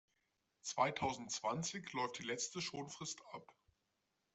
Zweitausendzwanzig 0.63 1.93
läuft 1.93 2.17
die 2.17 2.23
letzte 2.23 2.59
Schonfrist 2.59 3.21
ab. 3.33 3.53